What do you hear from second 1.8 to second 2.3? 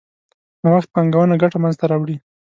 راوړي.